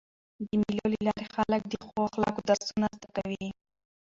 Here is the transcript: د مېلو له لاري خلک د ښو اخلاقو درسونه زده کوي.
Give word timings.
د 0.47 0.49
مېلو 0.61 0.85
له 0.93 0.99
لاري 1.07 1.25
خلک 1.35 1.61
د 1.67 1.73
ښو 1.85 1.99
اخلاقو 2.09 2.41
درسونه 2.49 2.85
زده 2.97 3.07
کوي. 3.17 3.45